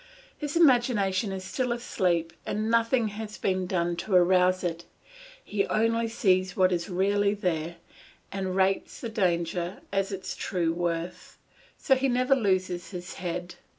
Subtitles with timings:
[0.35, 4.83] His imagination is still asleep and nothing has been done to arouse it;
[5.45, 7.75] he only sees what is really there,
[8.31, 11.37] and rates the danger at its true worth;
[11.77, 13.53] so he never loses his head.